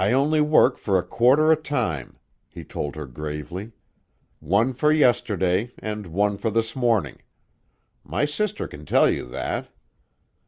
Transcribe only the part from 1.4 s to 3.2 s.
a time," he told her